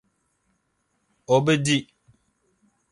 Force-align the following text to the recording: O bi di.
O 1.33 1.37
bi 1.45 1.55
di. 1.65 1.77